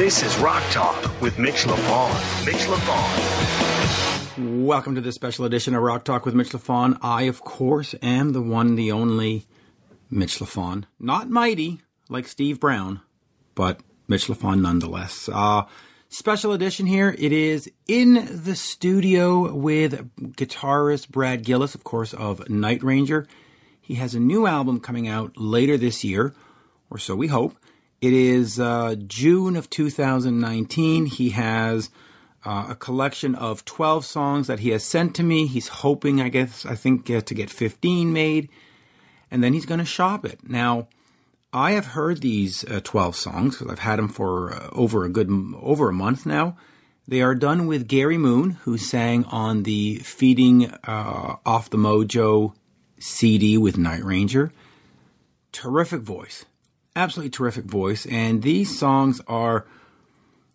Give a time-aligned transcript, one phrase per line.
[0.00, 2.46] This is Rock Talk with Mitch LaFon.
[2.46, 4.64] Mitch LaFon.
[4.64, 6.96] Welcome to this special edition of Rock Talk with Mitch LaFon.
[7.02, 9.44] I, of course, am the one, the only
[10.10, 10.84] Mitch LaFon.
[10.98, 13.02] Not mighty like Steve Brown,
[13.54, 15.28] but Mitch LaFon nonetheless.
[15.30, 15.64] Uh,
[16.08, 17.14] special edition here.
[17.18, 23.26] It is in the studio with guitarist Brad Gillis, of course, of Night Ranger.
[23.78, 26.34] He has a new album coming out later this year,
[26.88, 27.58] or so we hope.
[28.00, 31.04] It is uh, June of 2019.
[31.04, 31.90] He has
[32.46, 35.46] uh, a collection of 12 songs that he has sent to me.
[35.46, 38.48] He's hoping, I guess, I think, uh, to get 15 made,
[39.30, 40.48] and then he's going to shop it.
[40.48, 40.88] Now,
[41.52, 45.10] I have heard these uh, 12 songs because I've had them for uh, over a
[45.10, 46.56] good over a month now.
[47.06, 52.54] They are done with Gary Moon, who sang on the Feeding uh, Off the Mojo
[52.98, 54.52] CD with Night Ranger.
[55.52, 56.46] Terrific voice
[57.00, 59.66] absolutely terrific voice, and these songs are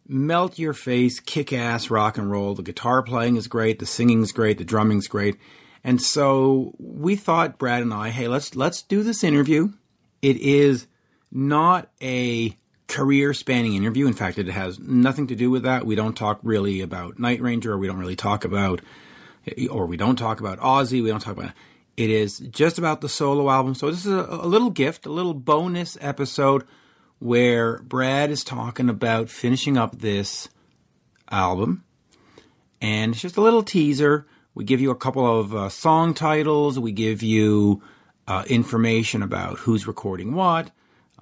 [0.07, 2.53] melt your face, kick ass rock and roll.
[2.53, 5.37] The guitar playing is great, the singing's great, the drumming's great.
[5.83, 9.73] And so we thought, Brad and I, hey, let's let's do this interview.
[10.21, 10.87] It is
[11.31, 14.07] not a career spanning interview.
[14.07, 15.85] In fact, it has nothing to do with that.
[15.85, 18.81] We don't talk really about Night Ranger, or we don't really talk about,
[19.69, 21.03] or we don't talk about Ozzy.
[21.03, 21.51] We don't talk about
[21.97, 23.75] it is just about the solo album.
[23.75, 26.63] So this is a, a, little gift, a little bonus episode
[27.19, 30.49] where Brad is talking about finishing up this
[31.31, 31.83] album.
[32.81, 34.27] And it's just a little teaser.
[34.53, 36.77] We give you a couple of uh, song titles.
[36.77, 37.81] We give you
[38.27, 40.71] uh, information about who's recording what,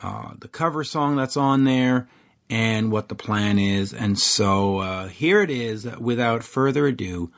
[0.02, 2.08] uh, the cover song that's on there,
[2.49, 3.93] and what the plan is.
[3.93, 7.31] And so uh, here it is, without further ado,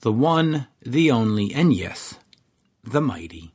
[0.00, 2.18] the one, the only, and yes,
[2.84, 3.52] the mighty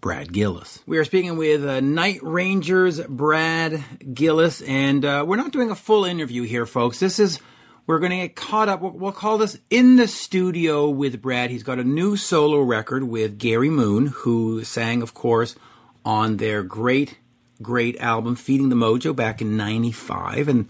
[0.00, 0.80] Brad Gillis.
[0.86, 5.74] We are speaking with uh, Night Rangers Brad Gillis, and uh, we're not doing a
[5.74, 6.98] full interview here, folks.
[6.98, 7.40] This is
[7.86, 8.80] we're going to get caught up.
[8.80, 11.50] We'll, we'll, call this in the studio with Brad.
[11.50, 15.56] He's got a new solo record with Gary Moon, who sang, of course,
[16.04, 17.18] on their great,
[17.60, 20.68] great album "Feeding the Mojo" back in '95, and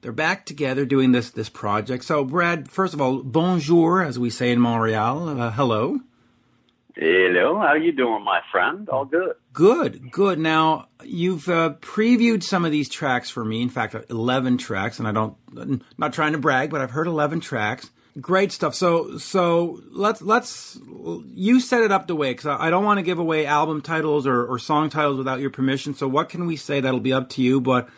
[0.00, 2.04] they're back together doing this this project.
[2.04, 5.40] So, Brad, first of all, bonjour, as we say in Montreal.
[5.40, 6.00] Uh, hello.
[6.94, 8.88] Hello, how you doing, my friend?
[8.90, 9.34] All good.
[9.52, 10.38] Good, good.
[10.38, 13.62] Now you've uh, previewed some of these tracks for me.
[13.62, 17.06] In fact, eleven tracks, and I don't, I'm not trying to brag, but I've heard
[17.06, 17.90] eleven tracks.
[18.20, 18.74] Great stuff.
[18.74, 20.78] So, so let's let's
[21.34, 24.26] you set it up the way because I don't want to give away album titles
[24.26, 25.94] or, or song titles without your permission.
[25.94, 26.80] So, what can we say?
[26.80, 27.58] That'll be up to you.
[27.58, 27.88] But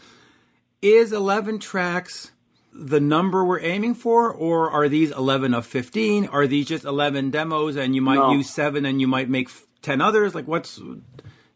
[0.81, 2.31] is eleven tracks
[2.75, 6.27] the number we're aiming for, or are these 11 of 15?
[6.27, 8.33] Are these just 11 demos and you might no.
[8.33, 9.49] use seven and you might make
[9.83, 10.35] 10 others?
[10.35, 10.81] Like, what's.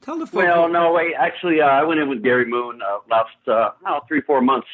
[0.00, 0.36] Tell the folks.
[0.36, 1.12] Well, no, wait.
[1.18, 4.68] Actually, uh, I went in with Gary Moon uh, last uh, three, four months,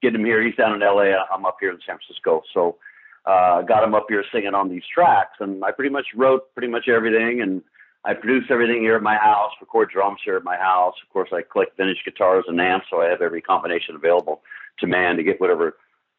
[0.00, 0.42] getting him here.
[0.42, 1.12] He's down in LA.
[1.32, 2.42] I'm up here in San Francisco.
[2.52, 2.78] So,
[3.24, 5.36] uh, got him up here singing on these tracks.
[5.40, 7.40] And I pretty much wrote pretty much everything.
[7.42, 7.62] And
[8.04, 10.94] I produce everything here at my house, record drums here at my house.
[11.02, 14.42] Of course, I collect vintage guitars and amps, so I have every combination available
[14.80, 15.76] to man to get whatever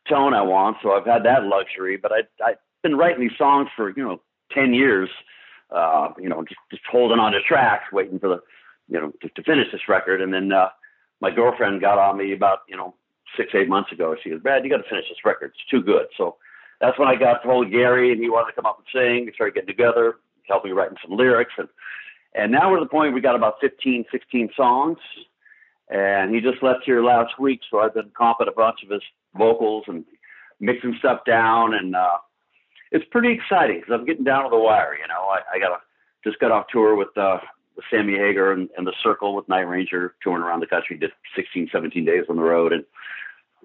[0.07, 0.77] tone I want.
[0.81, 4.21] So I've had that luxury, but I I've been writing these songs for you know
[4.51, 5.09] ten years.
[5.71, 8.39] Uh, you know, just, just holding on to tracks, waiting for the
[8.87, 10.21] you know to, to finish this record.
[10.21, 10.69] And then uh,
[11.19, 12.95] my girlfriend got on me about you know
[13.35, 14.15] six eight months ago.
[14.23, 15.51] She goes, Brad, you got to finish this record.
[15.55, 16.07] It's too good.
[16.17, 16.37] So
[16.79, 19.25] that's when I got told Gary, and he wanted to come up and sing.
[19.25, 20.17] We started getting together,
[20.47, 21.67] helped me writing some lyrics, and
[22.35, 24.97] and now we're at the point we got about 15, 16 songs.
[25.89, 29.03] And he just left here last week, so I've been comping a bunch of his
[29.37, 30.05] vocals and
[30.59, 32.17] mixing stuff down, and uh,
[32.91, 34.95] it's pretty exciting because I'm getting down to the wire.
[34.95, 35.77] You know, I, I got a,
[36.23, 37.39] just got off tour with uh,
[37.75, 41.11] with Sammy Hagar and, and the Circle with Night Ranger, touring around the country, did
[41.35, 42.85] 16, 17 days on the road, and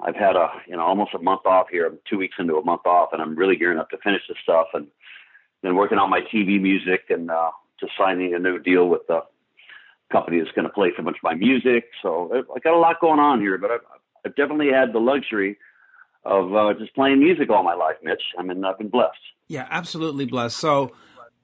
[0.00, 1.86] I've had a you know almost a month off here.
[1.86, 4.38] I'm two weeks into a month off, and I'm really gearing up to finish this
[4.42, 4.88] stuff, and
[5.62, 9.20] then working on my TV music and uh, just signing a new deal with the
[10.10, 11.84] company that's going to play so much of my music.
[12.02, 13.80] So I got a lot going on here, but I've,
[14.24, 15.58] I've definitely had the luxury
[16.24, 18.22] of uh, just playing music all my life, Mitch.
[18.38, 19.18] I mean, I've been blessed.
[19.48, 20.56] Yeah, absolutely blessed.
[20.56, 20.92] So,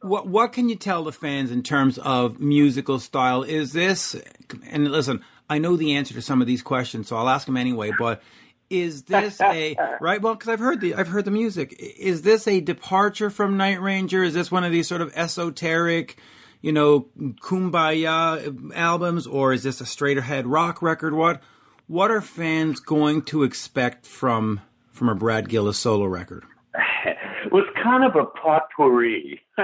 [0.00, 3.42] what what can you tell the fans in terms of musical style?
[3.42, 4.14] Is this
[4.70, 7.56] and listen, I know the answer to some of these questions, so I'll ask them
[7.56, 7.92] anyway.
[7.98, 8.22] But
[8.70, 10.20] is this a right?
[10.20, 11.74] Well, because I've heard the I've heard the music.
[11.78, 14.22] Is this a departure from Night Ranger?
[14.22, 16.18] Is this one of these sort of esoteric?
[16.60, 17.08] You know,
[17.42, 21.14] kumbaya albums, or is this a straight ahead rock record?
[21.14, 21.42] What
[21.86, 26.44] what are fans going to expect from from a Brad Gillis solo record?
[27.44, 29.40] it was kind of a potpourri.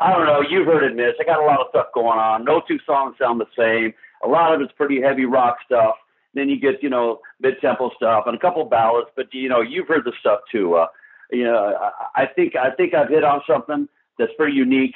[0.00, 0.40] I don't know.
[0.48, 1.16] You've heard it, Mitch.
[1.20, 2.44] I got a lot of stuff going on.
[2.44, 3.92] No two songs sound the same.
[4.24, 5.96] A lot of it's pretty heavy rock stuff.
[6.38, 9.08] Then you get you know mid tempo stuff and a couple ballads.
[9.16, 10.74] But you know you've heard the stuff too.
[10.74, 10.86] Uh,
[11.30, 11.76] you know
[12.14, 13.88] I, think I think I've hit on something
[14.18, 14.94] that's pretty unique,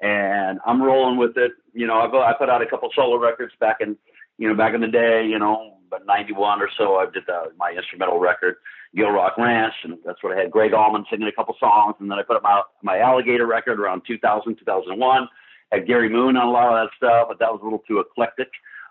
[0.00, 1.52] and I'm rolling with it.
[1.72, 3.96] You know I've I put out a couple solo records back in
[4.38, 5.26] you know back in the day.
[5.26, 6.96] You know but 91 or so.
[6.96, 8.56] I did the, my instrumental record.
[8.96, 12.18] Gilrock Ranch, and that's what I had Gregg Allman singing a couple songs, and then
[12.18, 15.28] I put up my my Alligator record around 2000 2001.
[15.72, 17.98] Had Gary Moon on a lot of that stuff, but that was a little too
[17.98, 18.48] eclectic.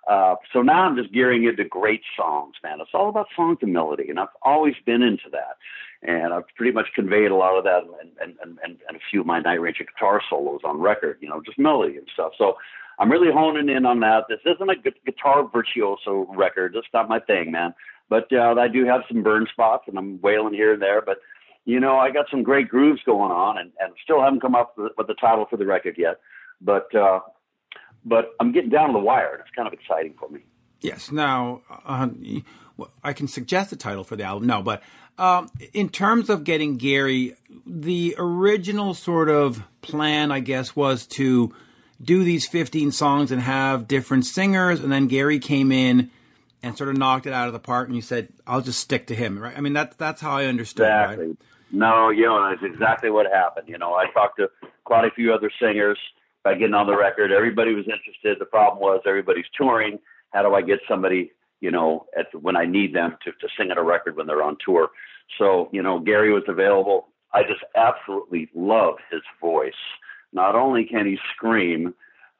[0.08, 2.80] Uh, so now I'm just gearing into great songs, man.
[2.82, 5.58] It's all about songs and melody, and I've always been into that.
[6.02, 9.22] And I've pretty much conveyed a lot of that and, and, and, and a few
[9.22, 12.34] of my Night Ranger guitar solos on record, you know, just melody and stuff.
[12.38, 12.58] So
[13.00, 14.26] I'm really honing in on that.
[14.28, 16.74] This isn't a guitar virtuoso record.
[16.76, 17.74] That's not my thing, man.
[18.10, 21.02] But uh, I do have some burn spots, and I'm wailing here and there.
[21.02, 21.20] But
[21.66, 24.78] you know, I got some great grooves going on, and, and still haven't come up
[24.78, 26.20] with, with the title for the record yet.
[26.60, 27.22] But uh,
[28.06, 30.42] but I'm getting down to the wire, and it's kind of exciting for me.
[30.82, 31.12] Yes.
[31.12, 32.10] Now, uh,
[33.04, 34.48] I can suggest the title for the album.
[34.48, 34.84] No, but
[35.18, 37.36] um, in terms of getting Gary,
[37.66, 41.54] the original sort of plan, I guess, was to
[42.02, 46.10] do these 15 songs and have different singers, and then Gary came in
[46.62, 49.08] and sort of knocked it out of the park, and you said, "I'll just stick
[49.08, 49.56] to him." Right?
[49.56, 50.88] I mean, that's that's how I understood.
[50.88, 51.28] Exactly.
[51.28, 51.38] Right?
[51.72, 53.68] No, you know, that's exactly what happened.
[53.68, 54.50] You know, I talked to
[54.84, 55.98] quite a few other singers
[56.44, 57.32] by getting on the record.
[57.32, 58.38] Everybody was interested.
[58.40, 60.00] The problem was everybody's touring.
[60.32, 61.32] How do I get somebody,
[61.62, 64.44] you know, at when I need them to to sing at a record when they're
[64.44, 64.90] on tour?
[65.38, 67.08] So, you know, Gary was available.
[67.34, 69.74] I just absolutely love his voice.
[70.34, 71.94] Not only can he scream,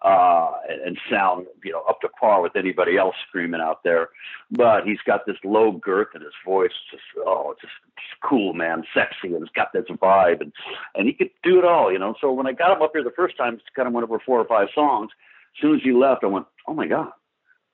[0.04, 4.10] uh, and sound, you know, up to par with anybody else screaming out there.
[4.52, 8.84] But he's got this low girth in his voice, just oh, just, just cool, man,
[8.94, 10.52] sexy, and it's got this vibe, and
[10.96, 12.16] and he could do it all, you know.
[12.20, 14.20] So when I got him up here the first time, it's kind of went over
[14.20, 15.12] four or five songs.
[15.56, 17.12] As soon as he left, I went, oh my god,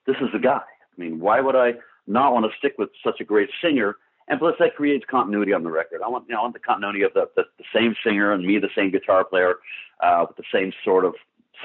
[0.05, 0.61] this is the guy.
[0.61, 1.73] I mean, why would I
[2.07, 3.95] not want to stick with such a great singer?
[4.27, 6.01] And plus, that creates continuity on the record.
[6.05, 8.45] I want, you know, I want the continuity of the, the, the same singer and
[8.45, 9.55] me, the same guitar player,
[10.01, 11.15] uh, with the same sort of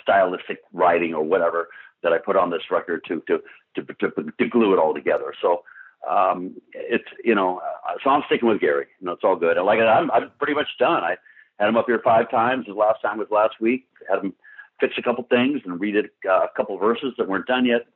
[0.03, 1.69] stylistic writing or whatever
[2.03, 3.43] that I put on this record to to
[3.77, 5.35] to to, to glue it all together.
[5.41, 5.63] So
[6.09, 8.87] um, it's you know, uh, so I'm sticking with Gary.
[9.01, 9.57] You know, it's all good.
[9.57, 11.03] And like I'm I'm pretty much done.
[11.03, 11.17] I
[11.59, 12.67] had him up here five times.
[12.67, 13.87] The last time was last week.
[14.09, 14.35] Had him
[14.81, 17.87] fix a couple things and read it, uh, a couple verses that weren't done yet.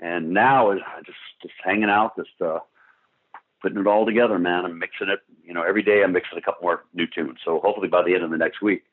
[0.00, 2.60] And now is just just hanging out, just uh,
[3.60, 4.64] putting it all together, man.
[4.64, 5.20] I'm mixing it.
[5.44, 7.38] You know, every day I'm mixing a couple more new tunes.
[7.44, 8.84] So hopefully by the end of the next week,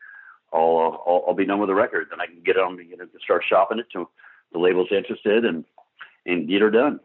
[0.53, 2.07] I'll, I'll, I'll be done with the record.
[2.09, 4.07] Then I can get on, you know, start shopping it to
[4.51, 5.65] the labels interested and
[6.25, 6.99] and get her done.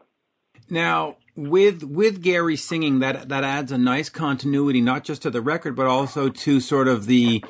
[0.69, 5.41] Now, with with Gary singing, that that adds a nice continuity, not just to the
[5.41, 7.43] record, but also to sort of the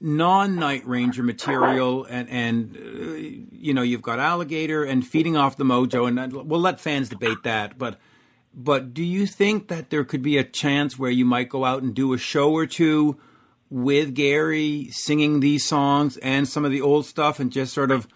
[0.00, 3.14] non Night Ranger material, and and uh,
[3.52, 7.42] you know you've got Alligator and feeding off the Mojo, and we'll let fans debate
[7.44, 7.98] that, but.
[8.52, 11.84] But do you think that there could be a chance where you might go out
[11.84, 13.16] and do a show or two
[13.70, 18.08] with Gary singing these songs and some of the old stuff and just sort of,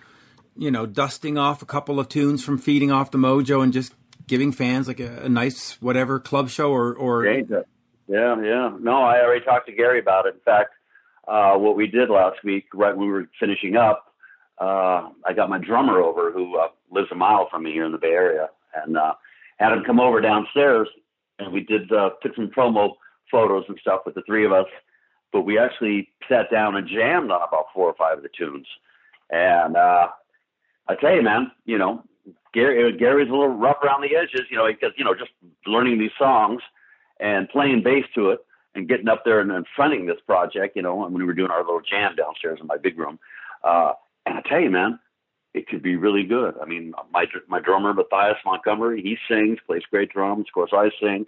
[0.56, 3.94] you know, dusting off a couple of tunes from Feeding Off the Mojo and just
[4.26, 7.24] giving fans like a, a nice whatever club show or, or
[8.06, 8.76] yeah, yeah.
[8.80, 10.34] No, I already talked to Gary about it.
[10.34, 10.72] In fact,
[11.26, 14.12] uh, what we did last week, right when we were finishing up,
[14.60, 17.92] uh, I got my drummer over who uh, lives a mile from me here in
[17.92, 19.14] the Bay Area, and uh,
[19.56, 20.88] had him come over downstairs,
[21.38, 22.90] and we did uh, took some promo
[23.30, 24.66] photos and stuff with the three of us
[25.34, 28.68] but we actually sat down and jammed on about four or five of the tunes.
[29.30, 30.06] And uh,
[30.88, 32.04] I tell you, man, you know,
[32.54, 35.32] Gary, Gary's a little rough around the edges, you know, because you know just
[35.66, 36.62] learning these songs
[37.18, 40.82] and playing bass to it and getting up there and, and fronting this project, you
[40.82, 43.18] know, when we were doing our little jam downstairs in my big room.
[43.64, 43.92] Uh,
[44.26, 45.00] and I tell you, man,
[45.52, 46.54] it could be really good.
[46.62, 50.46] I mean, my my drummer Matthias Montgomery, he sings, plays great drums.
[50.48, 51.26] Of course, I sing.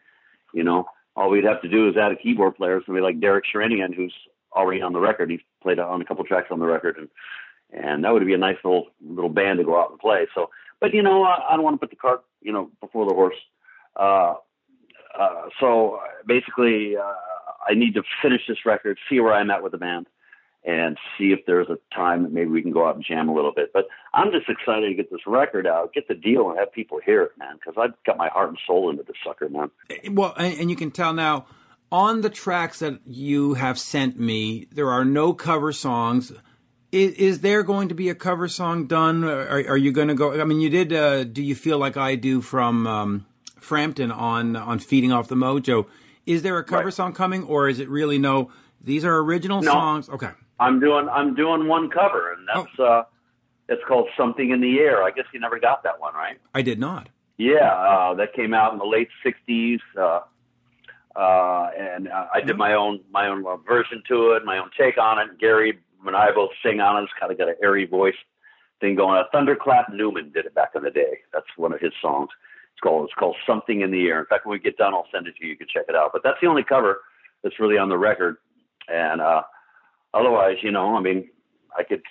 [0.55, 0.87] You know,
[1.17, 4.15] all we'd have to do is add a keyboard player, somebody like Derek Sherinian, who's
[4.53, 5.31] already on the record.
[5.31, 7.09] He's played on a couple tracks on the record, and
[7.73, 10.27] and that would be a nice little little band to go out and play.
[10.35, 13.07] So, but you know, I, I don't want to put the cart, you know, before
[13.07, 13.37] the horse.
[13.99, 14.35] Uh,
[15.19, 17.15] uh, so basically, uh,
[17.69, 20.07] I need to finish this record, see where I'm at with the band,
[20.67, 23.35] and see if there's a time that maybe we can go out and jam a
[23.35, 23.73] little bit.
[23.73, 26.99] But I'm just excited to get this record out, get the deal, and have people
[27.07, 29.71] hear it, man, because I've got my heart and soul into this sucker, man.
[30.11, 31.47] Well, and, and you can tell now
[31.93, 36.33] on the tracks that you have sent me, there are no cover songs.
[36.91, 39.23] Is, is there going to be a cover song done?
[39.23, 40.41] Are, are you going to go?
[40.41, 40.93] I mean, you did.
[40.93, 43.27] Uh, do you feel like I do from um,
[43.61, 45.87] Frampton on on feeding off the Mojo?
[46.27, 46.93] Is there a cover right.
[46.93, 48.51] song coming, or is it really no?
[48.81, 49.71] These are original no.
[49.71, 50.09] songs.
[50.09, 50.31] Okay.
[50.59, 52.85] I'm doing I'm doing one cover, and that's oh.
[52.85, 53.05] uh,
[53.69, 56.39] it's called "Something in the Air." I guess you never got that one, right?
[56.55, 57.09] I did not.
[57.39, 60.21] Yeah, uh, that came out in the late '60s, uh,
[61.15, 64.71] uh, and uh, I did my own my own uh, version to it, my own
[64.79, 65.39] take on it.
[65.39, 67.05] Gary and I both sing on it.
[67.05, 68.17] It's kind of got an airy voice
[68.81, 69.17] thing going.
[69.17, 69.25] on.
[69.33, 71.19] Thunderclap Newman did it back in the day.
[71.33, 72.31] That's one of his songs.
[72.73, 74.21] It's called it's called Something in the Air.
[74.21, 75.51] In fact, when we get done, I'll send it to you.
[75.51, 76.11] You can check it out.
[76.13, 77.01] But that's the only cover
[77.43, 78.37] that's really on the record.
[78.89, 79.43] And uh,
[80.19, 81.29] otherwise, you know, I mean,
[81.77, 82.03] I could,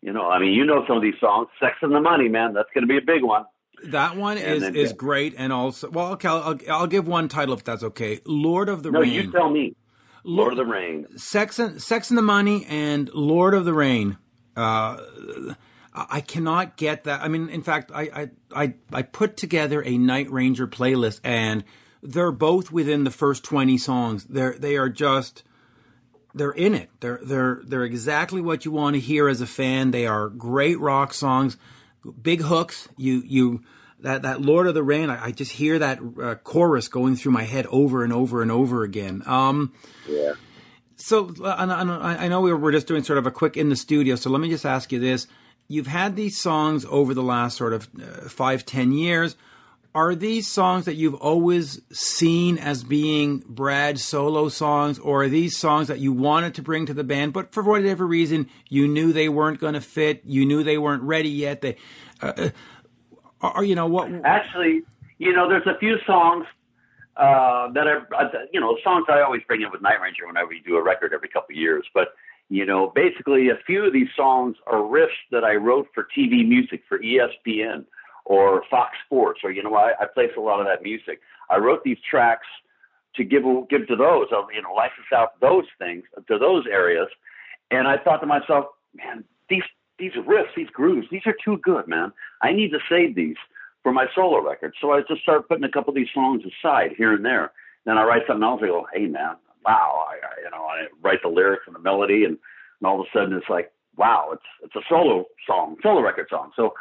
[0.00, 1.48] you know, I mean, you know some of these songs.
[1.60, 3.44] Sex and the Money, man, that's going to be a big one.
[3.86, 4.96] That one is then, is yeah.
[4.96, 8.20] great, and also, well, okay, I'll, I'll, give one title if that's okay.
[8.24, 9.08] Lord of the no, Rain.
[9.08, 9.74] No, you tell me.
[10.24, 11.06] Lord, Lord, of the Rain.
[11.18, 14.18] Sex and Sex and the Money and Lord of the Rain.
[14.56, 14.98] Uh,
[15.94, 17.22] I cannot get that.
[17.22, 21.64] I mean, in fact, I, I I I put together a Night Ranger playlist, and
[22.02, 24.24] they're both within the first twenty songs.
[24.24, 25.42] They're they are just
[26.34, 26.90] they're in it.
[27.00, 29.90] They're they're they're exactly what you want to hear as a fan.
[29.90, 31.56] They are great rock songs,
[32.20, 32.88] big hooks.
[32.96, 33.62] You you
[34.00, 35.10] that that Lord of the Rain.
[35.10, 38.50] I, I just hear that uh, chorus going through my head over and over and
[38.50, 39.22] over again.
[39.26, 39.72] Um,
[40.08, 40.34] yeah.
[40.96, 44.14] So I know we were just doing sort of a quick in the studio.
[44.14, 45.26] So let me just ask you this:
[45.68, 49.36] You've had these songs over the last sort of uh, five ten years
[49.94, 55.56] are these songs that you've always seen as being Brad's solo songs, or are these
[55.56, 59.12] songs that you wanted to bring to the band, but for whatever reason you knew
[59.12, 61.60] they weren't going to fit, you knew they weren't ready yet?
[61.60, 61.76] They,
[62.22, 62.50] uh,
[63.42, 64.10] are uh, you know what?
[64.24, 64.82] Actually,
[65.18, 66.46] you know, there's a few songs
[67.18, 70.48] uh, that are, uh, you know, songs I always bring in with Night Ranger whenever
[70.48, 72.14] we do a record every couple of years, but.
[72.48, 76.46] You know, basically, a few of these songs are riffs that I wrote for TV
[76.46, 77.86] music for ESPN
[78.24, 81.20] or Fox Sports, or you know, I, I place a lot of that music.
[81.50, 82.46] I wrote these tracks
[83.16, 87.08] to give give to those, uh, you know, license out those things to those areas,
[87.70, 89.64] and I thought to myself, man, these
[89.98, 92.12] these riffs, these grooves, these are too good, man.
[92.40, 93.36] I need to save these
[93.82, 94.74] for my solo record.
[94.80, 97.52] So I just started putting a couple of these songs aside here and there.
[97.84, 98.60] Then I write something else.
[98.62, 101.80] I go, hey man, wow, I, I you know, I write the lyrics and the
[101.80, 102.38] melody, and,
[102.80, 106.28] and all of a sudden it's like, wow, it's it's a solo song, solo record
[106.30, 106.52] song.
[106.56, 106.74] So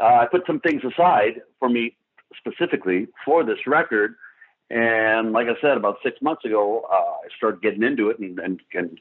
[0.00, 1.96] uh, I put some things aside for me
[2.36, 4.14] specifically for this record.
[4.68, 8.38] And like I said, about six months ago, uh, I started getting into it and,
[8.38, 8.98] and, and,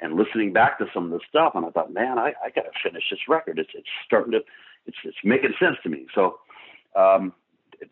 [0.00, 1.52] and listening back to some of the stuff.
[1.54, 3.58] And I thought, man, I, I got to finish this record.
[3.58, 4.40] It's, it's starting to,
[4.86, 6.06] it's, it's making sense to me.
[6.14, 6.38] So,
[6.94, 7.32] um,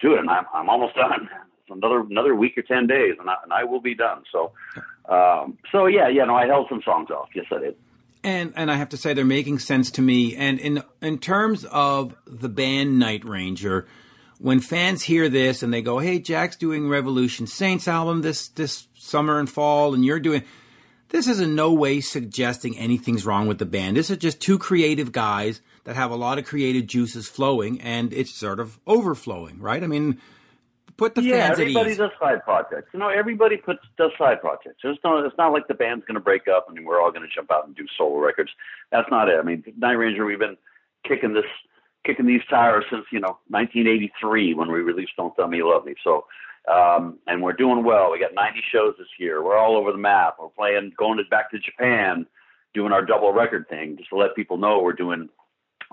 [0.00, 0.20] do it.
[0.20, 1.28] And I'm, I'm almost done.
[1.66, 4.22] It's another, another week or 10 days and I, and I will be done.
[4.30, 4.52] So,
[5.08, 7.28] um, so yeah, yeah, no, I held some songs off.
[7.34, 7.76] Yes, I did
[8.24, 10.34] and and I have to say they're making sense to me.
[10.34, 13.86] And in in terms of the band Night Ranger,
[14.38, 18.88] when fans hear this and they go, "Hey, Jack's doing Revolution Saints album this this
[18.98, 20.42] summer and fall, and you're doing,"
[21.10, 23.96] this is in no way suggesting anything's wrong with the band.
[23.96, 28.12] This is just two creative guys that have a lot of creative juices flowing, and
[28.12, 29.84] it's sort of overflowing, right?
[29.84, 30.18] I mean,
[30.96, 32.88] put the yeah, fans everybody does side projects.
[32.92, 34.80] You know, everybody puts does side projects.
[34.82, 37.22] It's not it's not like the band's going to break up and we're all going
[37.22, 38.50] to jump out and do solo records.
[38.90, 39.38] That's not it.
[39.38, 40.56] I mean, Night Ranger, we've been
[41.06, 41.44] kicking this
[42.04, 45.84] kicking these tires since you know 1983 when we released Don't Tell Me You Love
[45.84, 45.94] Me.
[46.02, 46.26] So.
[46.66, 48.10] Um, and we're doing well.
[48.10, 49.44] We got 90 shows this year.
[49.44, 50.36] We're all over the map.
[50.40, 52.24] We're playing, going to, back to Japan,
[52.72, 55.28] doing our double record thing, just to let people know we're doing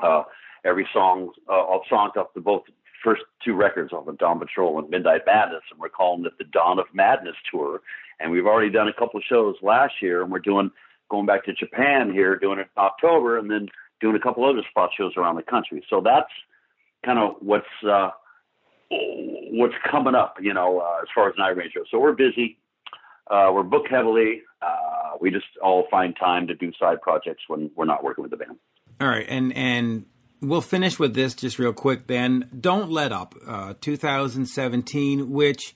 [0.02, 0.24] uh,
[0.64, 2.64] every song, uh, all songs up to both
[3.04, 6.44] first two records off of Dawn Patrol and Midnight Madness, and we're calling it the
[6.44, 7.82] Dawn of Madness tour.
[8.20, 10.72] And we've already done a couple of shows last year, and we're doing
[11.10, 13.68] going back to Japan here, doing it in October, and then
[14.00, 15.84] doing a couple other spot shows around the country.
[15.90, 16.32] So that's
[17.06, 18.12] kind of what's uh,
[18.90, 21.82] what's coming up, you know, uh, as far as Night Ranger.
[21.90, 22.58] So we're busy.
[23.30, 24.42] Uh, we're booked heavily.
[24.62, 28.32] Uh, we just all find time to do side projects when we're not working with
[28.32, 28.58] the band.
[29.00, 30.06] All right, and and
[30.42, 32.50] we'll finish with this just real quick then.
[32.60, 35.76] Don't Let Up, uh, 2017, which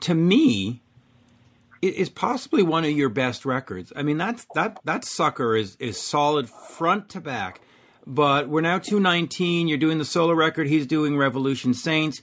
[0.00, 0.82] to me
[1.80, 3.92] is possibly one of your best records.
[3.96, 7.60] I mean, that's, that, that sucker is, is solid front to back.
[8.06, 9.68] But we're now 219.
[9.68, 10.66] You're doing the solo record.
[10.66, 12.20] He's doing Revolution Saints.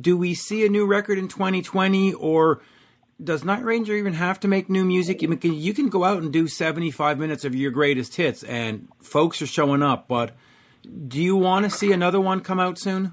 [0.00, 2.60] Do we see a new record in 2020 or
[3.22, 5.22] does Night Ranger even have to make new music?
[5.22, 8.88] You can, you can go out and do 75 minutes of your greatest hits and
[9.00, 10.36] folks are showing up, but–
[11.08, 13.12] do you want to see another one come out soon?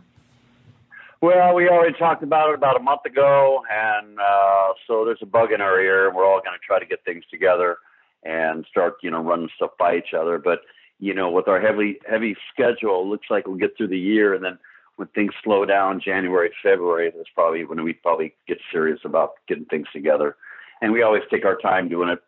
[1.21, 5.25] Well, we already talked about it about a month ago, and uh, so there's a
[5.25, 7.77] bug in our ear, and we're all going to try to get things together
[8.23, 10.37] and start, you know, running stuff by each other.
[10.37, 10.59] But
[10.99, 14.33] you know, with our heavy heavy schedule, it looks like we'll get through the year,
[14.33, 14.57] and then
[14.97, 19.65] when things slow down, January, February, that's probably when we probably get serious about getting
[19.65, 20.35] things together.
[20.81, 22.19] And we always take our time doing it.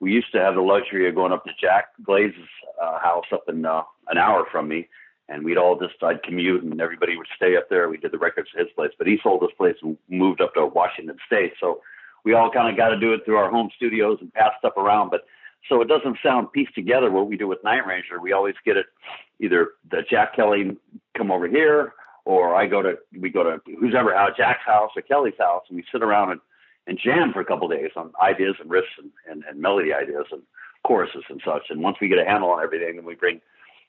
[0.00, 2.48] We used to have the luxury of going up to Jack Blades's
[2.82, 4.88] uh, house up in uh, an hour from me
[5.28, 7.88] and we'd all just I'd commute, and everybody would stay up there.
[7.88, 10.54] We did the records at his place, but he sold his place and moved up
[10.54, 11.80] to Washington State, so
[12.24, 14.76] we all kind of got to do it through our home studios and pass stuff
[14.76, 15.22] around, but.
[15.70, 18.20] So it doesn't sound pieced together what we do with Night Ranger.
[18.20, 18.86] We always get it
[19.40, 20.76] either the Jack Kelly
[21.16, 24.92] come over here, or I go to we go to who's ever house, Jack's house
[24.94, 26.40] or Kelly's house, and we sit around and,
[26.86, 30.26] and jam for a couple days on ideas and riffs and, and, and melody ideas
[30.30, 30.42] and
[30.84, 31.64] choruses and such.
[31.70, 33.40] And once we get a handle on everything, then we bring,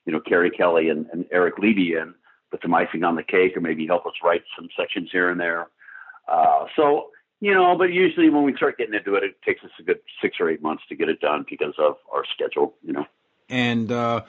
[0.04, 2.14] you know, Keri Kelli and, and Eric Levy in,
[2.50, 5.40] put some icing on the cake, or maybe help us write some sections here and
[5.40, 5.68] there.
[6.26, 9.70] Uh, so you know, but usually when we start getting into it, it takes us
[9.78, 12.92] a good six or eight months to get it done because of our schedule, you
[12.92, 13.06] know.
[13.48, 14.22] And uh,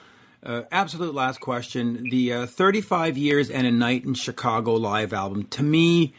[0.44, 5.46] uh, absolute last question: the uh, 35 years and a night in Chicago live album.
[5.48, 6.14] To me,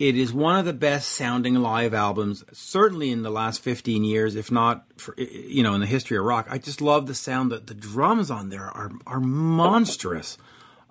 [0.00, 4.34] it is one of the best sounding live albums, certainly in the last 15 years,
[4.34, 6.46] if not, for, you know, in the history of rock.
[6.48, 10.38] I just love the sound that the drums on there are are monstrous.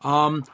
[0.04, 0.46] Um,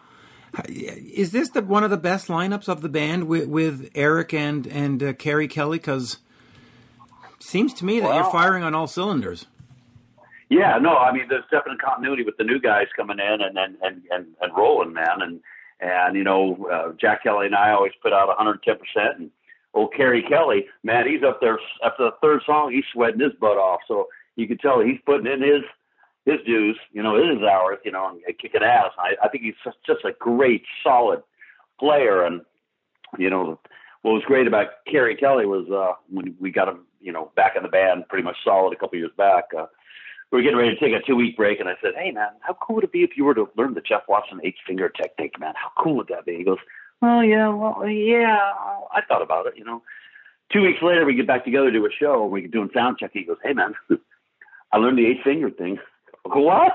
[0.70, 4.66] is this the one of the best lineups of the band with, with Eric and
[4.68, 5.74] and uh, Keri Kelli?
[5.74, 6.20] Because
[7.40, 9.48] seems to me that well, you're firing on all cylinders.
[10.48, 13.76] Yeah, no, I mean there's definite continuity with the new guys coming in and and
[13.82, 15.42] and and, and rolling, man, and
[15.80, 19.32] and you know uh, Jack Kelly and I always put out 110 percent, and
[19.74, 23.58] old Keri Kelli, man, he's up there after the third song, he's sweating his butt
[23.58, 25.64] off, so you can tell he's putting in his
[26.26, 28.92] his dues, you know, his hours, you know, and kicking ass.
[28.98, 31.22] I, I think he's just, just a great, solid
[31.80, 32.26] player.
[32.26, 32.42] And,
[33.18, 33.60] you know,
[34.02, 37.56] what was great about Keri Kelli was uh, when we got him, you know, back
[37.56, 39.46] in the band pretty much solid a couple years back.
[39.56, 39.68] Uh,
[40.32, 42.30] we were getting ready to take a two week break, and I said, Hey, man,
[42.42, 44.90] how cool would it be if you were to learn the Jeff Watson eight finger
[44.90, 45.54] technique, man?
[45.56, 46.38] How cool would that be?
[46.38, 46.58] He goes,
[47.02, 48.52] Oh, yeah, well, yeah,
[48.94, 49.82] I thought about it, you know.
[50.52, 52.98] Two weeks later, we get back together to do a show, and we're doing sound
[53.00, 53.12] check.
[53.14, 53.74] He goes, Hey, man,
[54.72, 55.78] I learned the eight finger thing.
[56.26, 56.74] I go, what?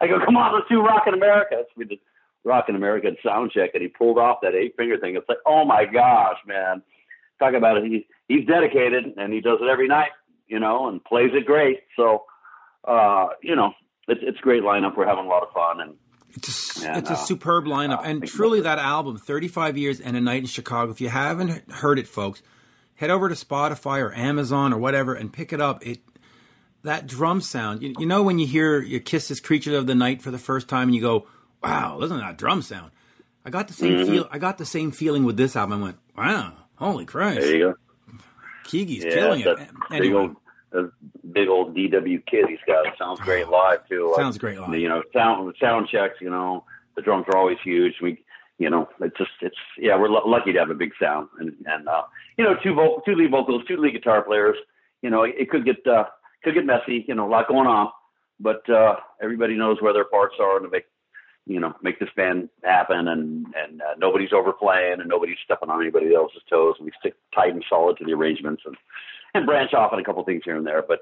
[0.00, 1.56] I go, come on, let's do Rockin' America.
[1.60, 1.98] So we did
[2.44, 5.16] Rockin' America sound check, and he pulled off that eight finger thing.
[5.16, 6.82] It's like, oh my gosh, man.
[7.38, 7.84] Talk about it.
[7.84, 10.10] He, he's dedicated, and he does it every night,
[10.46, 11.80] you know, and plays it great.
[11.96, 12.24] So,
[12.86, 13.72] uh, you know,
[14.08, 14.96] it's it's a great lineup.
[14.96, 15.94] We're having a lot of fun, and
[16.34, 20.00] it's a, and, it's a uh, superb lineup, uh, and truly that album, 35 Years
[20.00, 20.92] and a Night in Chicago.
[20.92, 22.42] If you haven't heard it, folks,
[22.96, 25.86] head over to Spotify or Amazon or whatever and pick it up.
[25.86, 26.00] It
[26.82, 27.82] that drum sound.
[27.82, 30.38] You, you know when you hear you kiss this creature of the night for the
[30.38, 31.26] first time and you go,
[31.62, 32.92] "Wow, listen to that drum sound."
[33.44, 34.10] I got the same mm-hmm.
[34.10, 34.28] feel.
[34.30, 35.80] I got the same feeling with this album.
[35.80, 37.74] I went, "Wow, holy Christ!" There you go.
[38.64, 39.68] Keagy's yeah, killing it.
[39.92, 40.30] Anyway.
[40.74, 40.90] Old,
[41.32, 42.86] big old DW kid he's got.
[42.86, 44.12] It sounds great live too.
[44.16, 44.74] Sounds great live.
[44.74, 46.16] You know, sound sound checks.
[46.20, 46.64] You know,
[46.96, 47.94] the drums are always huge.
[48.02, 48.22] We,
[48.58, 51.54] you know, it's just it's yeah, we're l- lucky to have a big sound and
[51.66, 52.02] and uh,
[52.36, 54.56] you know, two vocal, two lead vocals, two lead guitar players.
[55.02, 56.04] You know, it, it could get uh,
[56.42, 57.90] could get messy, you know, a lot going on,
[58.40, 60.84] but uh, everybody knows where their parts are to make,
[61.46, 65.80] you know, make this band happen, and and uh, nobody's overplaying and nobody's stepping on
[65.80, 68.76] anybody else's toes, and we stick tight and solid to the arrangements and
[69.34, 70.82] and branch off on a couple things here and there.
[70.86, 71.00] But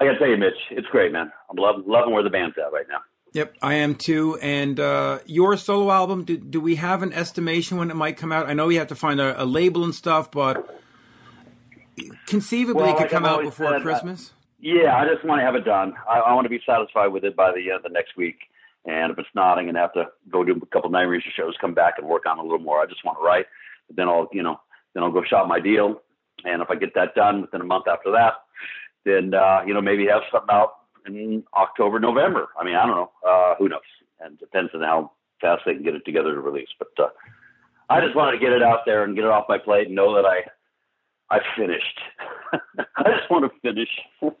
[0.00, 1.32] I gotta tell you, Mitch, it's great, man.
[1.50, 2.98] I'm loving loving where the band's at right now.
[3.34, 4.38] Yep, I am too.
[4.42, 8.30] And uh, your solo album, do, do we have an estimation when it might come
[8.30, 8.46] out?
[8.46, 10.78] I know we have to find a, a label and stuff, but
[12.26, 14.30] conceivably well, it could come out before said, uh, Christmas.
[14.30, 15.94] Uh, yeah, I just want to have it done.
[16.08, 18.36] I, I want to be satisfied with it by the end of the next week.
[18.84, 21.54] And if it's not, I'm gonna have to go do a couple Night Ranger shows,
[21.60, 22.80] come back and work on it a little more.
[22.80, 23.46] I just want to write.
[23.86, 24.60] But then I'll, you know,
[24.92, 26.02] then I'll go shop my deal.
[26.44, 28.34] And if I get that done within a month after that,
[29.04, 30.74] then uh, you know maybe have something out
[31.06, 32.48] in October, November.
[32.58, 33.12] I mean, I don't know.
[33.26, 33.80] Uh, who knows?
[34.20, 36.68] And depends on how fast they can get it together to release.
[36.78, 37.08] But uh,
[37.90, 39.96] I just wanted to get it out there and get it off my plate and
[39.96, 40.42] know that I
[41.30, 42.00] I finished.
[42.52, 43.88] I just want to finish.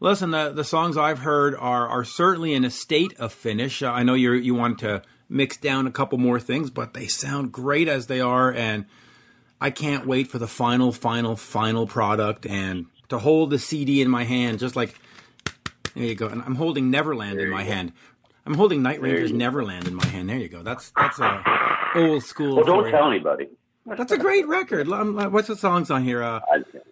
[0.00, 3.82] Listen, the the songs I've heard are are certainly in a state of finish.
[3.82, 7.52] I know you you want to mix down a couple more things, but they sound
[7.52, 8.86] great as they are, and
[9.60, 14.10] I can't wait for the final, final, final product and to hold the CD in
[14.10, 14.94] my hand, just like
[15.94, 16.28] there you go.
[16.28, 17.70] And I'm holding Neverland there in my go.
[17.70, 17.92] hand.
[18.44, 20.28] I'm holding Night Ranger's Neverland in my hand.
[20.28, 20.62] There you go.
[20.62, 21.42] That's that's a
[21.94, 22.56] old school.
[22.56, 23.48] Well, don't tell anybody.
[23.86, 24.88] That's a great record.
[24.88, 26.22] What's the songs on here?
[26.22, 26.40] Uh,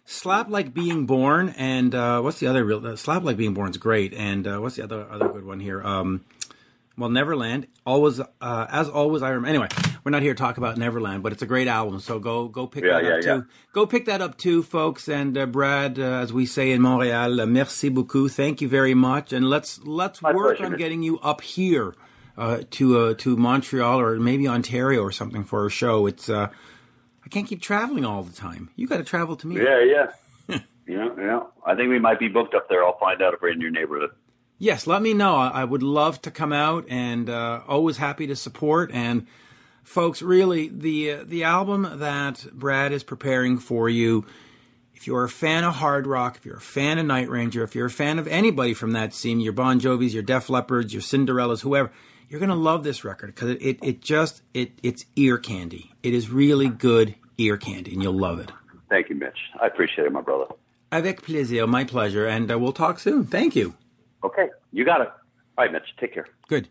[0.04, 2.86] Slap Like Being Born and uh, what's the other real?
[2.86, 4.14] Uh, Slap Like Being Born is great.
[4.14, 5.82] And uh, what's the other other good one here?
[5.82, 6.24] Um,
[6.96, 7.66] well, Neverland.
[7.84, 9.48] Always, uh, as always, I remember.
[9.48, 9.68] Anyway,
[10.04, 11.98] we're not here to talk about Neverland, but it's a great album.
[12.00, 13.34] So go go pick yeah, that yeah, up yeah.
[13.36, 13.46] too.
[13.72, 15.08] Go pick that up too, folks.
[15.08, 18.30] And uh, Brad, uh, as we say in Montreal, uh, merci beaucoup.
[18.30, 19.32] Thank you very much.
[19.32, 20.72] And let's let's My work pleasure.
[20.72, 21.94] on getting you up here.
[22.36, 26.08] Uh, to to Montreal or maybe Ontario or something for a show.
[26.08, 26.28] It's
[27.24, 28.70] I can't keep traveling all the time.
[28.76, 29.56] You got to travel to me.
[29.56, 30.58] Yeah, yeah.
[30.86, 31.40] yeah, yeah.
[31.64, 32.84] I think we might be booked up there.
[32.84, 34.10] I'll find out if we're in your neighborhood.
[34.58, 35.36] Yes, let me know.
[35.36, 38.92] I would love to come out and uh, always happy to support.
[38.92, 39.26] And
[39.84, 44.26] folks, really, the uh, the album that Brad is preparing for you.
[44.94, 47.74] If you're a fan of hard rock, if you're a fan of Night Ranger, if
[47.74, 51.02] you're a fan of anybody from that scene, your Bon Jovis, your Def Leppards, your
[51.02, 51.92] Cinderellas, whoever,
[52.28, 55.92] you're gonna love this record because it, it, it just it it's ear candy.
[56.02, 58.50] It is really good ear candy, and you'll love it.
[58.88, 59.38] Thank you, Mitch.
[59.60, 60.46] I appreciate it, my brother.
[60.92, 63.24] Avec plaisir, my pleasure, and uh, we'll talk soon.
[63.24, 63.74] Thank you.
[64.22, 65.08] Okay, you got it.
[65.58, 66.26] All right, Mitch, take care.
[66.48, 66.68] Good.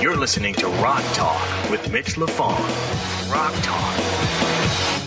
[0.00, 3.32] You're listening to Rock Talk with Mitch LaFon.
[3.32, 5.05] Rock Talk.